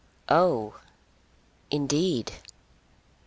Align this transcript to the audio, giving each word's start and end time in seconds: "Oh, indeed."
"Oh, 0.29 0.73
indeed." 1.69 2.31